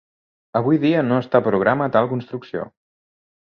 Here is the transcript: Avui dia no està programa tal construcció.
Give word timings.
Avui 0.59 0.79
dia 0.85 1.03
no 1.09 1.19
està 1.25 1.43
programa 1.49 1.91
tal 1.99 2.11
construcció. 2.17 2.67